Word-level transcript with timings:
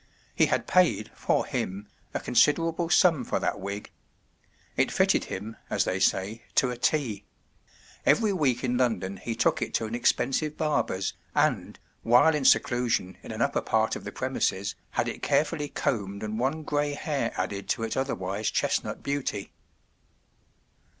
He 0.33 0.47
had 0.47 0.65
paid, 0.65 1.11
for 1.13 1.45
him, 1.45 1.87
a 2.11 2.19
considerable 2.19 2.89
sum 2.89 3.23
for 3.23 3.39
that 3.39 3.59
wig. 3.59 3.91
It 4.75 4.91
fitted 4.91 5.25
him, 5.25 5.57
as 5.69 5.83
they 5.85 5.99
say, 5.99 6.41
to 6.55 6.71
a 6.71 6.75
T. 6.75 7.23
Every 8.03 8.33
week 8.33 8.63
in 8.63 8.77
London 8.77 9.17
he 9.17 9.35
took 9.35 9.61
it 9.61 9.75
to 9.75 9.85
an 9.85 9.93
ex¬ 9.93 10.15
pensive 10.17 10.57
barber’s 10.57 11.13
and, 11.35 11.77
while 12.01 12.33
in 12.33 12.45
seclusion 12.45 13.19
in 13.21 13.31
an 13.31 13.43
upper 13.43 13.61
part 13.61 13.95
of 13.95 14.03
the 14.03 14.11
premises, 14.11 14.73
had 14.89 15.07
it 15.07 15.21
carefully 15.21 15.69
combed 15.69 16.23
and 16.23 16.39
one 16.39 16.63
grey 16.63 16.93
hair 16.95 17.31
added 17.37 17.69
to 17.69 17.83
its 17.83 17.95
other¬ 17.95 18.17
wise 18.17 18.49
chestnut 18.49 19.03
beauty. 19.03 19.53